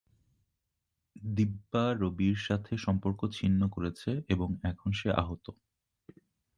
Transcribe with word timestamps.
দিব্যা 1.31 1.83
রবির 2.01 2.37
সাথে 2.47 2.73
সম্পর্ক 2.77 3.19
ছিন্ন 3.37 3.61
করেছে 3.67 4.11
এবং 4.27 4.49
এখন 4.63 4.89
সে 4.91 5.09
আহত। 5.21 5.45